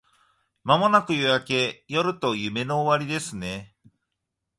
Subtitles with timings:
[0.63, 1.85] 間もなく夜明け…
[1.87, 3.75] 夜と夢の終わりですね